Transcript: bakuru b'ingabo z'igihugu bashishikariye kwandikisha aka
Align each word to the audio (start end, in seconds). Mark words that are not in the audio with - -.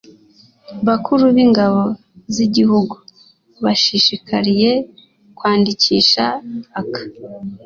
bakuru 0.87 1.23
b'ingabo 1.35 1.81
z'igihugu 2.35 2.95
bashishikariye 3.63 4.71
kwandikisha 5.37 6.25
aka 6.79 7.01